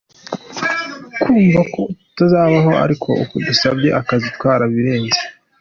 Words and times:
Kumva 1.21 1.59
ko 1.73 1.81
tuzabaho 2.17 2.71
ari 2.83 2.93
uko 2.97 3.11
dusabye 3.45 3.89
akazi 3.99 4.27
twarabirenze. 4.35 5.21